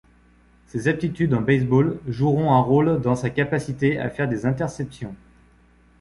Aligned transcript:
Ses 0.65 0.87
aptitudes 0.87 1.35
en 1.35 1.41
baseball 1.41 1.99
joueront 2.07 2.51
un 2.55 2.59
rôle 2.59 2.99
dans 3.01 3.13
sa 3.15 3.29
capacité 3.29 3.99
à 3.99 4.09
faire 4.09 4.27
des 4.27 4.47
interceptions. 4.47 5.13